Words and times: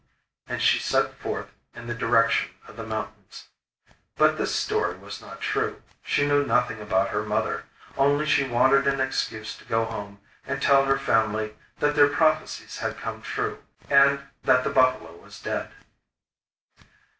And 0.47 0.59
she 0.63 0.79
set 0.79 1.13
forth 1.19 1.51
in 1.75 1.85
the 1.85 1.93
direction 1.93 2.49
of 2.67 2.75
the 2.75 2.83
mountains. 2.83 3.49
But 4.17 4.35
this 4.39 4.51
story 4.55 4.97
was 4.97 5.21
not 5.21 5.41
true; 5.41 5.83
she 6.01 6.25
knew 6.25 6.43
nothing 6.43 6.81
about 6.81 7.09
her 7.09 7.21
mother, 7.21 7.65
only 7.95 8.25
she 8.25 8.43
wanted 8.47 8.87
an 8.87 8.99
excuse 8.99 9.55
to 9.57 9.63
go 9.63 9.85
home 9.85 10.19
and 10.43 10.59
tell 10.59 10.85
her 10.85 10.97
family 10.97 11.53
that 11.77 11.93
their 11.93 12.07
prophecies 12.09 12.79
had 12.79 12.97
come 12.97 13.21
true, 13.21 13.63
and 13.91 14.19
that 14.41 14.63
the 14.63 14.71
buffalo 14.71 15.17
was 15.17 15.39
dead. 15.39 15.69